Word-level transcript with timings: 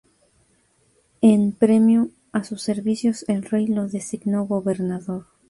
En 1.21 1.51
premio 1.51 2.09
a 2.31 2.43
sus 2.43 2.63
servicios 2.63 3.23
el 3.27 3.43
rey 3.43 3.67
lo 3.67 3.87
designó 3.87 4.45
gobernador. 4.47 5.25